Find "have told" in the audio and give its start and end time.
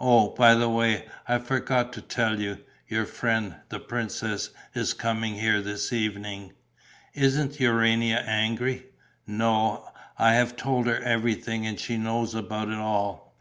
10.34-10.88